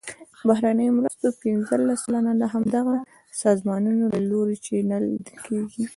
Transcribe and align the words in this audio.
د 0.37 0.39
بهرنیو 0.49 0.95
مرستو 0.97 1.27
پنځلس 1.41 1.99
سلنه 2.05 2.31
د 2.37 2.43
همدغه 2.53 2.95
سازمانونو 3.41 4.03
له 4.13 4.19
لوري 4.29 4.57
چینل 4.65 5.05
کیږي. 5.45 5.83